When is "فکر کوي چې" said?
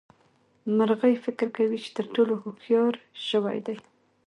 1.25-1.89